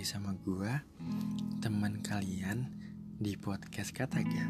lagi 0.00 0.16
sama 0.16 0.32
gua 0.48 0.80
Teman 1.60 2.00
kalian 2.00 2.72
di 3.20 3.36
podcast 3.36 3.92
Kataga. 3.92 4.48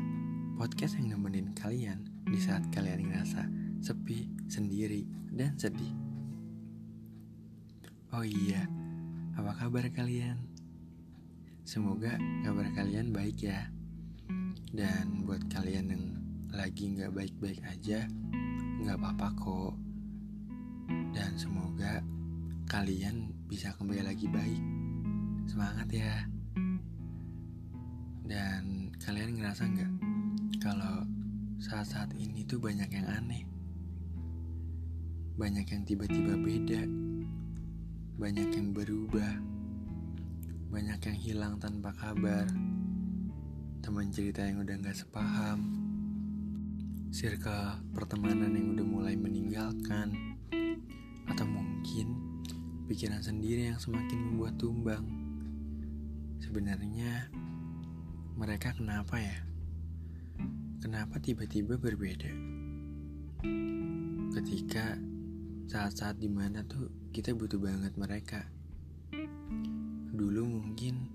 Podcast 0.55 0.95
yang 0.95 1.19
nemenin 1.19 1.59
kalian 1.59 2.07
di 2.23 2.39
saat 2.39 2.71
kalian 2.71 3.11
ngerasa 3.11 3.51
sepi, 3.83 4.31
sendiri, 4.47 5.03
dan 5.35 5.59
sedih. 5.59 5.91
Oh 8.15 8.23
iya, 8.23 8.71
apa 9.35 9.59
kabar 9.59 9.91
kalian? 9.91 10.39
Semoga 11.67 12.15
kabar 12.47 12.71
kalian 12.71 13.11
baik 13.11 13.43
ya. 13.43 13.75
Dan 14.71 15.27
buat 15.27 15.51
kalian 15.51 15.91
yang 15.91 16.05
lagi 16.55 16.95
nggak 16.95 17.11
baik-baik 17.11 17.59
aja 17.67 18.07
nggak 18.87 19.03
apa-apa 19.03 19.35
kok. 19.35 19.75
Dan 21.11 21.35
semoga 21.35 22.07
kalian 22.71 23.35
bisa 23.51 23.75
kembali 23.75 24.07
lagi 24.07 24.31
baik 24.31 24.80
Semangat 25.51 25.91
ya. 25.91 26.31
Dan 28.23 28.95
kalian 29.03 29.35
ngerasa 29.35 29.67
nggak 29.67 29.93
kalau 30.63 31.03
saat-saat 31.59 32.15
ini 32.15 32.47
tuh 32.47 32.63
banyak 32.63 32.87
yang 32.87 33.11
aneh, 33.11 33.43
banyak 35.35 35.67
yang 35.67 35.83
tiba-tiba 35.83 36.39
beda, 36.39 36.87
banyak 38.15 38.47
yang 38.47 38.71
berubah, 38.71 39.43
banyak 40.71 41.03
yang 41.03 41.19
hilang 41.19 41.55
tanpa 41.59 41.99
kabar, 41.99 42.47
teman 43.83 44.07
cerita 44.15 44.47
yang 44.47 44.63
udah 44.63 44.79
nggak 44.79 44.95
sepaham, 45.03 45.67
circle 47.11 47.83
pertemanan 47.91 48.55
yang 48.55 48.79
udah 48.79 48.87
mulai 48.87 49.19
meninggalkan, 49.19 50.15
atau 51.27 51.43
mungkin 51.43 52.39
pikiran 52.87 53.19
sendiri 53.19 53.75
yang 53.75 53.83
semakin 53.83 54.31
membuat 54.31 54.55
tumbang. 54.55 55.20
Sebenarnya 56.41 57.29
mereka 58.35 58.73
kenapa 58.73 59.21
ya? 59.21 59.39
Kenapa 60.81 61.21
tiba-tiba 61.21 61.77
berbeda? 61.77 62.33
Ketika 64.33 64.97
saat-saat 65.71 66.19
di 66.19 66.27
mana 66.27 66.67
tuh 66.67 66.91
kita 67.15 67.31
butuh 67.31 67.63
banget 67.63 67.95
mereka. 67.95 68.43
Dulu 70.11 70.43
mungkin 70.43 71.15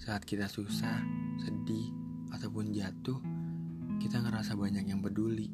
saat 0.00 0.24
kita 0.24 0.48
susah, 0.48 1.04
sedih, 1.36 1.92
ataupun 2.32 2.72
jatuh, 2.72 3.20
kita 4.00 4.24
ngerasa 4.24 4.56
banyak 4.56 4.88
yang 4.88 5.04
peduli, 5.04 5.52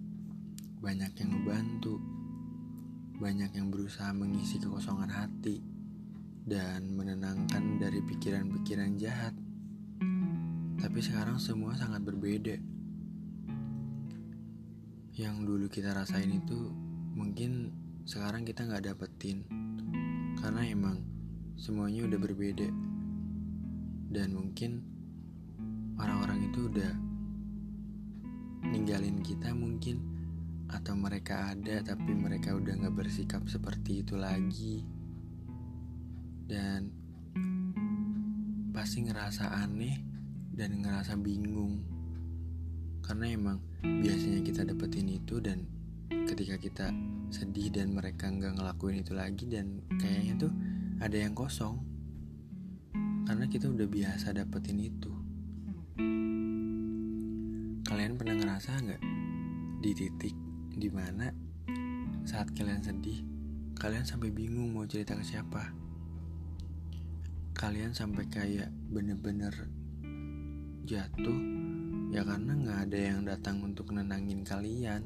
banyak 0.78 1.10
yang 1.18 1.34
ngebantu, 1.34 1.98
banyak 3.18 3.50
yang 3.50 3.74
berusaha 3.74 4.14
mengisi 4.14 4.62
kekosongan 4.62 5.10
hati 5.10 5.67
dan 6.48 6.96
menenangkan 6.96 7.76
dari 7.76 8.00
pikiran-pikiran 8.00 8.96
jahat. 8.96 9.36
Tapi 10.80 10.98
sekarang 11.04 11.36
semua 11.36 11.76
sangat 11.76 12.00
berbeda. 12.00 12.56
Yang 15.12 15.36
dulu 15.44 15.66
kita 15.68 15.92
rasain 15.92 16.32
itu 16.32 16.72
mungkin 17.12 17.68
sekarang 18.08 18.48
kita 18.48 18.64
nggak 18.64 18.88
dapetin 18.88 19.44
karena 20.40 20.64
emang 20.64 21.04
semuanya 21.60 22.08
udah 22.08 22.16
berbeda 22.16 22.68
dan 24.08 24.32
mungkin 24.32 24.80
orang-orang 26.00 26.48
itu 26.48 26.72
udah 26.72 26.92
ninggalin 28.72 29.20
kita 29.20 29.52
mungkin 29.52 30.00
atau 30.72 30.96
mereka 30.96 31.52
ada 31.52 31.84
tapi 31.84 32.16
mereka 32.16 32.56
udah 32.56 32.80
nggak 32.80 32.96
bersikap 32.96 33.44
seperti 33.50 34.06
itu 34.06 34.16
lagi 34.16 34.86
dan 36.48 36.88
pasti 38.72 39.04
ngerasa 39.04 39.52
aneh 39.62 40.00
dan 40.56 40.80
ngerasa 40.80 41.20
bingung. 41.20 41.84
Karena 43.04 43.28
emang 43.28 43.60
biasanya 43.84 44.40
kita 44.40 44.64
dapetin 44.64 45.12
itu 45.12 45.38
dan 45.44 45.68
ketika 46.08 46.56
kita 46.56 46.86
sedih 47.28 47.68
dan 47.68 47.92
mereka 47.92 48.32
nggak 48.32 48.56
ngelakuin 48.56 49.04
itu 49.04 49.12
lagi 49.12 49.44
dan 49.44 49.84
kayaknya 50.00 50.48
tuh 50.48 50.52
ada 51.04 51.16
yang 51.20 51.36
kosong. 51.36 51.84
Karena 53.28 53.44
kita 53.44 53.68
udah 53.68 53.84
biasa 53.84 54.32
dapetin 54.32 54.80
itu. 54.80 55.12
Kalian 57.84 58.16
pernah 58.16 58.34
ngerasa 58.40 58.72
nggak 58.72 59.02
di 59.84 59.92
titik 59.94 60.34
di 60.74 60.88
mana 60.88 61.28
saat 62.26 62.50
kalian 62.52 62.82
sedih 62.82 63.22
kalian 63.78 64.02
sampai 64.02 64.34
bingung 64.34 64.74
mau 64.74 64.82
cerita 64.84 65.14
ke 65.14 65.22
siapa 65.22 65.70
kalian 67.58 67.90
sampai 67.90 68.30
kayak 68.30 68.70
bener-bener 68.86 69.50
jatuh 70.86 71.42
ya 72.14 72.22
karena 72.22 72.54
nggak 72.54 72.80
ada 72.86 72.98
yang 73.02 73.26
datang 73.26 73.58
untuk 73.66 73.90
nenangin 73.90 74.46
kalian. 74.46 75.02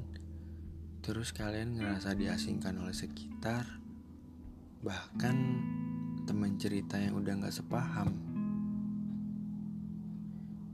Terus 1.01 1.33
kalian 1.33 1.81
ngerasa 1.81 2.13
diasingkan 2.13 2.77
oleh 2.77 2.93
sekitar 2.93 3.65
bahkan 4.85 5.65
teman 6.29 6.61
cerita 6.61 7.01
yang 7.01 7.25
udah 7.25 7.41
nggak 7.41 7.57
sepaham. 7.57 8.21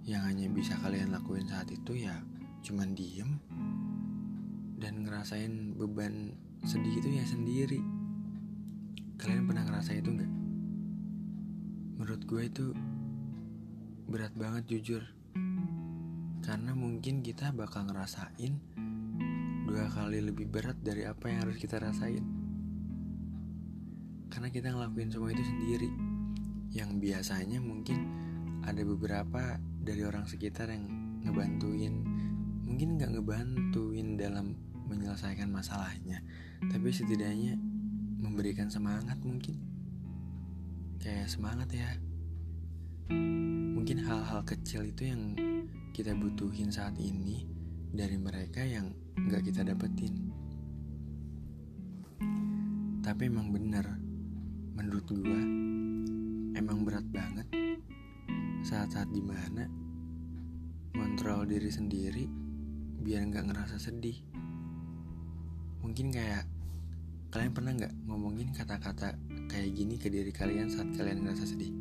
Yang 0.02 0.22
hanya 0.34 0.46
bisa 0.50 0.74
kalian 0.82 1.14
lakuin 1.14 1.46
saat 1.46 1.70
itu 1.70 1.94
ya 1.94 2.18
cuman 2.66 2.90
diem 2.98 3.38
dan 4.82 5.06
ngerasain 5.06 5.78
beban 5.78 6.34
sedih 6.66 6.98
itu 6.98 7.22
ya 7.22 7.22
sendiri. 7.22 7.78
Kalian 9.14 9.46
pernah 9.46 9.62
ngerasa 9.62 9.94
itu 9.94 10.10
nggak 10.10 10.37
menurut 11.98 12.22
gue 12.22 12.42
itu 12.46 12.66
berat 14.06 14.30
banget 14.38 14.64
jujur. 14.70 15.02
Karena 16.46 16.72
mungkin 16.72 17.20
kita 17.20 17.50
bakal 17.50 17.90
ngerasain 17.90 18.56
dua 19.68 19.84
kali 19.92 20.24
lebih 20.24 20.48
berat 20.48 20.78
dari 20.80 21.04
apa 21.04 21.28
yang 21.28 21.44
harus 21.44 21.58
kita 21.58 21.82
rasain. 21.82 22.22
Karena 24.30 24.48
kita 24.48 24.72
ngelakuin 24.72 25.10
semua 25.10 25.34
itu 25.34 25.42
sendiri. 25.42 25.90
Yang 26.72 26.90
biasanya 27.02 27.58
mungkin 27.58 27.98
ada 28.62 28.80
beberapa 28.86 29.58
dari 29.82 30.06
orang 30.06 30.24
sekitar 30.30 30.70
yang 30.70 30.86
ngebantuin. 31.26 32.06
Mungkin 32.64 32.96
nggak 32.96 33.18
ngebantuin 33.18 34.14
dalam 34.14 34.54
menyelesaikan 34.88 35.52
masalahnya 35.52 36.24
tapi 36.66 36.90
setidaknya 36.90 37.54
memberikan 38.18 38.66
semangat 38.66 39.20
mungkin 39.22 39.77
kayak 40.98 41.30
semangat 41.30 41.70
ya. 41.70 41.90
Mungkin 43.78 44.02
hal-hal 44.02 44.42
kecil 44.42 44.90
itu 44.90 45.06
yang 45.06 45.38
kita 45.94 46.12
butuhin 46.12 46.74
saat 46.74 46.98
ini 46.98 47.46
dari 47.94 48.18
mereka 48.18 48.66
yang 48.66 48.90
nggak 49.14 49.46
kita 49.46 49.62
dapetin. 49.62 50.34
Tapi 53.00 53.22
emang 53.30 53.54
bener 53.54 53.86
menurut 54.74 55.06
gua 55.06 55.42
emang 56.58 56.82
berat 56.82 57.06
banget. 57.14 57.46
Saat-saat 58.66 59.08
di 59.14 59.22
mana 59.22 59.70
kontrol 60.92 61.46
diri 61.46 61.70
sendiri 61.70 62.26
biar 62.98 63.22
nggak 63.22 63.46
ngerasa 63.48 63.78
sedih. 63.78 64.18
Mungkin 65.80 66.10
kayak 66.10 66.44
kalian 67.30 67.54
pernah 67.54 67.72
nggak 67.78 67.94
ngomongin 68.10 68.50
kata-kata 68.50 69.14
kayak 69.48 69.72
gini 69.72 69.96
ke 69.96 70.12
diri 70.12 70.28
kalian 70.28 70.68
saat 70.68 70.92
kalian 70.92 71.24
ngerasa 71.24 71.48
sedih. 71.48 71.72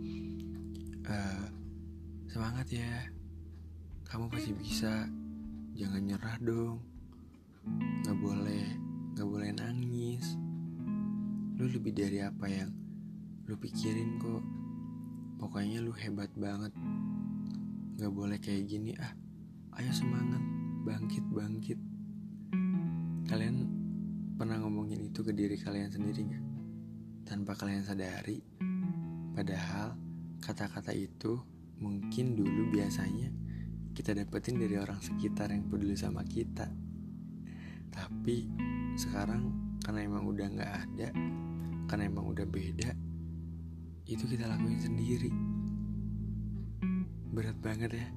Uh, 1.03 1.45
semangat 2.31 2.71
ya. 2.71 3.11
Kamu 4.07 4.31
pasti 4.31 4.55
bisa. 4.55 5.05
Jangan 5.75 6.01
nyerah 6.01 6.37
dong. 6.41 6.79
Nggak 8.01 8.17
boleh 8.17 8.65
nggak 9.13 9.27
boleh 9.27 9.51
nangis. 9.51 10.39
Lu 11.59 11.67
lebih 11.67 11.91
dari 11.91 12.23
apa 12.23 12.47
yang 12.47 12.71
lu 13.45 13.59
pikirin 13.59 14.15
kok. 14.17 14.41
Pokoknya 15.37 15.83
lu 15.83 15.91
hebat 15.91 16.31
banget. 16.39 16.71
Nggak 17.99 18.13
boleh 18.15 18.39
kayak 18.39 18.63
gini 18.65 18.95
ah 18.95 19.11
ayo 19.77 19.91
semangat. 19.91 20.41
Bangkit 20.87 21.25
bangkit. 21.35 21.79
Kalian 23.27 23.67
pernah 24.39 24.55
ngomongin 24.63 25.11
itu 25.11 25.19
ke 25.19 25.35
diri 25.35 25.59
kalian 25.59 25.91
sendiri 25.91 26.23
nggak 26.23 26.56
tanpa 27.27 27.59
kalian 27.59 27.83
sadari. 27.83 28.39
Padahal 29.35 29.99
kata-kata 30.39 30.95
itu 30.95 31.35
mungkin 31.83 32.39
dulu 32.39 32.71
biasanya 32.71 33.27
kita 33.91 34.15
dapetin 34.15 34.55
dari 34.55 34.79
orang 34.79 35.03
sekitar 35.03 35.51
yang 35.51 35.67
peduli 35.67 35.99
sama 35.99 36.23
kita. 36.23 36.71
Tapi 37.91 38.47
sekarang 38.95 39.75
karena 39.83 40.07
emang 40.07 40.23
udah 40.23 40.47
nggak 40.47 40.71
ada, 40.87 41.09
karena 41.91 42.03
emang 42.07 42.31
udah 42.31 42.47
beda, 42.47 42.95
itu 44.07 44.23
kita 44.23 44.47
lakuin 44.47 44.79
sendiri. 44.79 45.31
Berat 47.35 47.59
banget 47.59 47.91
ya. 47.91 48.07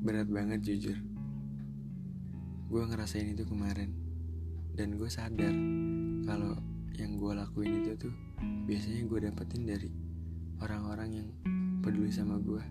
Berat 0.00 0.28
banget 0.30 0.62
jujur. 0.64 0.98
Gue 2.70 2.82
ngerasain 2.86 3.34
itu 3.34 3.42
kemarin 3.44 3.90
dan 4.78 4.94
gue 4.96 5.10
sadar 5.10 5.79
kalau 6.30 6.54
yang 6.94 7.18
gue 7.18 7.32
lakuin 7.34 7.82
itu 7.82 8.06
tuh 8.06 8.14
biasanya 8.70 9.02
gue 9.10 9.18
dapetin 9.26 9.66
dari 9.66 9.90
orang-orang 10.62 11.10
yang 11.10 11.28
peduli 11.82 12.14
sama 12.14 12.38
gue 12.38 12.62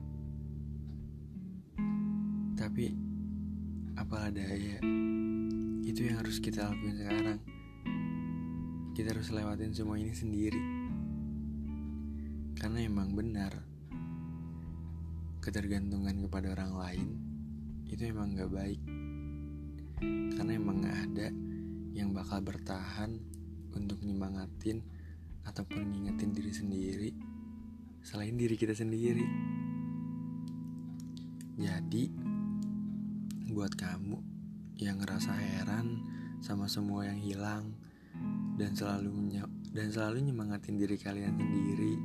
tapi 2.56 2.96
apalah 4.00 4.32
daya 4.32 4.80
itu 5.90 6.06
yang 6.06 6.22
harus 6.22 6.38
kita 6.38 6.70
lakuin 6.70 7.02
sekarang. 7.02 7.40
Kita 8.94 9.10
harus 9.10 9.34
lewatin 9.34 9.74
semua 9.74 9.98
ini 9.98 10.14
sendiri. 10.14 10.62
Karena 12.54 12.86
emang 12.86 13.18
benar 13.18 13.58
ketergantungan 15.42 16.14
kepada 16.30 16.54
orang 16.54 16.74
lain 16.78 17.10
itu 17.90 18.06
emang 18.06 18.38
gak 18.38 18.54
baik. 18.54 18.82
Karena 20.38 20.52
emang 20.54 20.86
gak 20.86 20.98
ada 21.10 21.28
yang 21.98 22.14
bakal 22.14 22.46
bertahan 22.46 23.18
untuk 23.76 24.02
nyemangatin 24.02 24.82
ataupun 25.46 25.82
ngingetin 25.94 26.32
diri 26.34 26.54
sendiri 26.54 27.12
selain 28.04 28.36
diri 28.36 28.56
kita 28.56 28.74
sendiri. 28.74 29.26
Jadi, 31.60 32.04
buat 33.52 33.76
kamu 33.76 34.18
yang 34.80 35.04
ngerasa 35.04 35.36
heran 35.36 36.00
sama 36.40 36.72
semua 36.72 37.04
yang 37.04 37.20
hilang 37.20 37.76
dan 38.56 38.72
selalu 38.72 39.44
dan 39.76 39.88
selalu 39.92 40.32
nyemangatin 40.32 40.80
diri 40.80 40.96
kalian 40.96 41.36
sendiri 41.36 41.96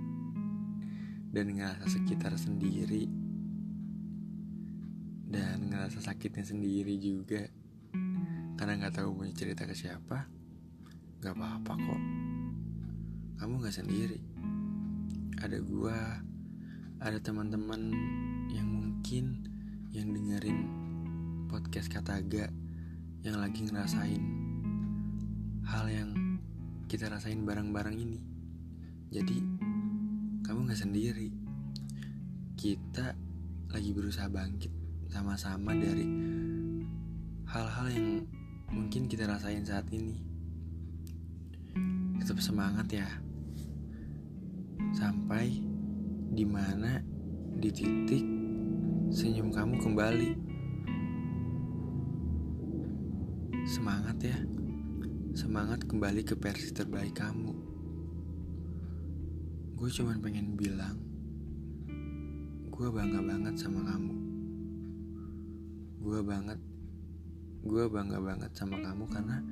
dan 1.31 1.55
ngerasa 1.55 1.87
sekitar 1.87 2.34
sendiri 2.34 3.06
dan 5.31 5.70
ngerasa 5.70 6.02
sakitnya 6.02 6.46
sendiri 6.46 6.94
juga 6.99 7.46
karena 8.58 8.78
nggak 8.78 9.02
tahu 9.02 9.14
mau 9.14 9.26
cerita 9.34 9.66
ke 9.66 9.75
siapa 9.75 10.26
nggak 11.25 11.41
apa-apa 11.41 11.73
kok. 11.81 12.03
Kamu 13.41 13.65
nggak 13.65 13.73
sendiri. 13.73 14.21
Ada 15.41 15.56
gua 15.65 16.21
ada 17.00 17.17
teman-teman 17.17 17.97
yang 18.53 18.69
mungkin 18.69 19.41
yang 19.88 20.12
dengerin 20.12 20.69
podcast 21.49 21.88
Kataga 21.88 22.53
yang 23.25 23.41
lagi 23.41 23.65
ngerasain 23.65 24.21
hal 25.65 25.88
yang 25.88 26.12
kita 26.93 27.09
rasain 27.09 27.41
bareng-bareng 27.49 27.97
ini. 27.97 28.21
Jadi 29.09 29.41
kamu 30.44 30.69
nggak 30.69 30.82
sendiri. 30.85 31.32
Kita 32.53 33.17
lagi 33.73 33.91
berusaha 33.97 34.29
bangkit 34.29 34.73
sama-sama 35.09 35.73
dari 35.73 36.05
hal-hal 37.49 37.87
yang 37.88 38.29
mungkin 38.69 39.09
kita 39.09 39.25
rasain 39.25 39.65
saat 39.65 39.88
ini 39.88 40.33
tetap 42.25 42.41
semangat 42.41 42.88
ya. 42.88 43.05
Sampai 44.97 45.61
di 46.32 46.49
mana 46.49 46.97
di 47.61 47.69
titik 47.69 48.25
senyum 49.12 49.53
kamu 49.53 49.76
kembali. 49.76 50.31
Semangat 53.69 54.17
ya. 54.25 54.41
Semangat 55.37 55.85
kembali 55.85 56.25
ke 56.25 56.32
versi 56.41 56.73
terbaik 56.73 57.12
kamu. 57.12 57.53
Gue 59.76 59.93
cuman 59.93 60.17
pengen 60.25 60.56
bilang 60.56 60.97
gue 62.73 62.88
bangga 62.88 63.21
banget 63.21 63.61
sama 63.61 63.85
kamu. 63.85 64.17
Gue 66.00 66.25
banget 66.25 66.56
gue 67.69 67.85
bangga 67.93 68.17
banget 68.17 68.49
sama 68.56 68.81
kamu 68.81 69.12
karena 69.12 69.44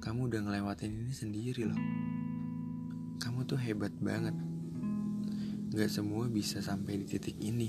kamu 0.00 0.32
udah 0.32 0.40
ngelewatin 0.42 1.06
ini 1.06 1.12
sendiri 1.12 1.68
loh 1.68 1.80
kamu 3.20 3.44
tuh 3.44 3.60
hebat 3.60 3.92
banget. 4.00 4.32
Gak 5.76 5.92
semua 5.92 6.24
bisa 6.32 6.64
sampai 6.64 7.04
di 7.04 7.06
titik 7.06 7.36
ini. 7.36 7.68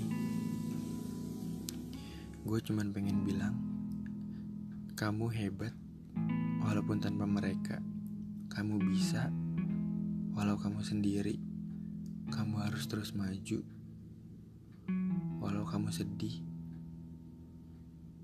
Gue 2.40 2.58
cuman 2.64 2.88
pengen 2.88 3.20
bilang, 3.20 3.52
kamu 4.96 5.28
hebat 5.28 5.76
walaupun 6.64 7.04
tanpa 7.04 7.28
mereka. 7.28 7.84
Kamu 8.48 8.80
bisa 8.80 9.28
walau 10.32 10.56
kamu 10.56 10.80
sendiri. 10.80 11.36
Kamu 12.32 12.64
harus 12.64 12.88
terus 12.88 13.12
maju. 13.12 13.60
Walau 15.36 15.68
kamu 15.68 15.92
sedih, 15.92 16.40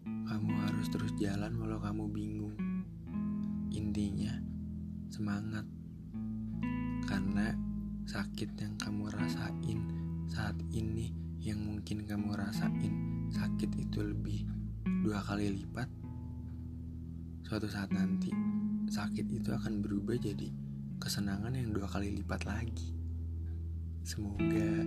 kamu 0.05 0.53
harus 0.65 0.87
terus 0.89 1.13
jalan 1.21 1.61
walau 1.61 1.77
kamu 1.77 2.09
bingung. 2.09 2.57
Intinya, 3.73 4.33
semangat. 5.13 5.65
Karena 7.09 7.53
sakit 8.09 8.57
yang 8.61 8.75
kamu 8.81 9.13
rasain 9.13 9.81
saat 10.29 10.57
ini 10.73 11.13
yang 11.41 11.61
mungkin 11.61 12.05
kamu 12.05 12.37
rasain 12.37 12.93
sakit 13.33 13.71
itu 13.81 14.01
lebih 14.01 14.45
dua 15.05 15.21
kali 15.25 15.53
lipat 15.61 15.89
suatu 17.49 17.65
saat 17.65 17.89
nanti 17.97 18.29
sakit 18.93 19.25
itu 19.29 19.53
akan 19.53 19.81
berubah 19.81 20.21
jadi 20.21 20.53
kesenangan 21.01 21.57
yang 21.57 21.73
dua 21.73 21.89
kali 21.89 22.13
lipat 22.21 22.45
lagi. 22.45 22.93
Semoga 24.05 24.85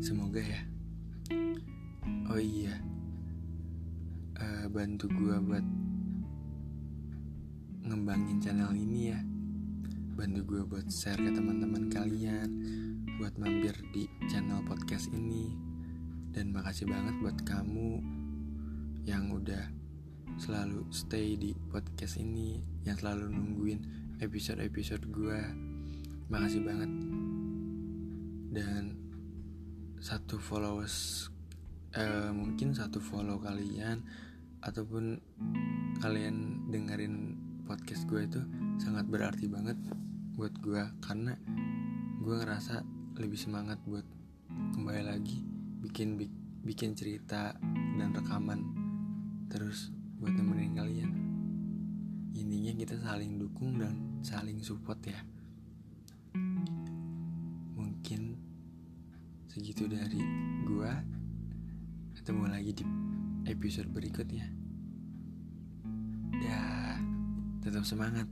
semoga 0.00 0.42
ya. 0.42 0.62
Oh 2.28 2.40
iya. 2.40 2.76
Uh, 4.36 4.66
bantu 4.68 5.08
gua 5.12 5.38
buat 5.40 5.64
ngembangin 7.82 8.38
channel 8.38 8.70
ini 8.74 9.10
ya. 9.10 9.20
Bantu 10.14 10.40
gue 10.46 10.62
buat 10.66 10.86
share 10.86 11.18
ke 11.18 11.30
teman-teman 11.34 11.90
kalian 11.90 12.48
buat 13.18 13.34
mampir 13.38 13.74
di 13.90 14.06
channel 14.30 14.62
podcast 14.62 15.10
ini. 15.10 15.50
Dan 16.32 16.54
makasih 16.54 16.88
banget 16.88 17.14
buat 17.20 17.38
kamu 17.44 18.00
yang 19.04 19.34
udah 19.34 19.68
selalu 20.38 20.88
stay 20.94 21.36
di 21.36 21.52
podcast 21.68 22.16
ini 22.16 22.62
yang 22.86 22.96
selalu 22.96 23.28
nungguin 23.28 23.80
episode-episode 24.22 25.10
gue. 25.10 25.40
Makasih 26.30 26.62
banget. 26.62 26.90
Dan 28.52 28.82
satu 30.02 30.38
followers 30.38 31.28
uh, 31.94 32.30
mungkin 32.34 32.74
satu 32.74 32.98
follow 32.98 33.38
kalian 33.38 34.02
ataupun 34.62 35.18
kalian 35.98 36.66
dengerin 36.70 37.38
podcast 37.62 38.04
gue 38.10 38.26
itu 38.26 38.42
sangat 38.82 39.06
berarti 39.06 39.46
banget 39.46 39.78
buat 40.34 40.52
gue 40.58 40.82
karena 41.04 41.38
gue 42.22 42.34
ngerasa 42.34 42.82
lebih 43.18 43.38
semangat 43.38 43.78
buat 43.86 44.02
kembali 44.74 45.02
lagi 45.06 45.44
bikin 45.82 46.18
bikin 46.62 46.94
cerita 46.94 47.54
dan 47.98 48.14
rekaman 48.14 48.62
terus 49.50 49.90
buat 50.22 50.32
nemenin 50.32 50.78
kalian. 50.78 51.10
Intinya 52.32 52.72
kita 52.78 52.96
saling 53.02 53.42
dukung 53.42 53.76
dan 53.82 54.22
saling 54.22 54.62
support 54.62 55.02
ya. 55.02 55.18
Mungkin 57.74 58.38
segitu 59.50 59.90
dari 59.90 60.22
gue 60.64 60.92
ketemu 62.16 62.44
lagi 62.48 62.70
di 62.72 62.84
episode 63.50 63.90
berikutnya 63.90 64.61
tetap 67.62 67.86
semangat 67.86 68.26